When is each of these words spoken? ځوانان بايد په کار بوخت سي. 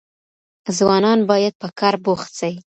ځوانان 0.77 1.19
بايد 1.29 1.53
په 1.61 1.67
کار 1.79 1.95
بوخت 2.03 2.29
سي. 2.39 2.53